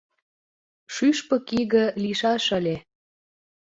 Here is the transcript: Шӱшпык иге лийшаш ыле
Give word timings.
Шӱшпык 0.93 1.45
иге 1.61 1.85
лийшаш 2.03 2.45
ыле 2.57 2.75